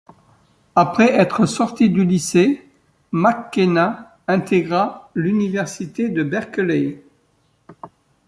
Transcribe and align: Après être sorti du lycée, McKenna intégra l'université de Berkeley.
Après 0.75 1.13
être 1.13 1.45
sorti 1.45 1.91
du 1.91 2.03
lycée, 2.05 2.67
McKenna 3.11 4.17
intégra 4.27 5.11
l'université 5.13 6.09
de 6.09 6.23
Berkeley. 6.23 7.03